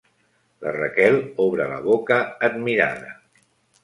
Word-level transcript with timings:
La 0.61 0.71
Raquel 0.77 1.17
obre 1.45 1.67
la 1.71 1.77
boca 1.87 2.17
admirada. 2.49 3.13